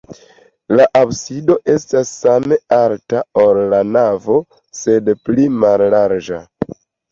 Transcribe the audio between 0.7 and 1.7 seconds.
La absido